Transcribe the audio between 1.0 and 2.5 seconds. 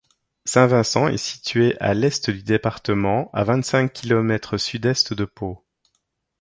est située à l'est du